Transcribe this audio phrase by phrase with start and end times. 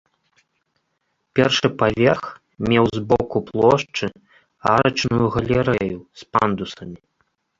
[1.39, 2.23] Першы паверх
[2.71, 4.07] меў з боку плошчы
[4.71, 6.97] арачную галерэю з пандусамі.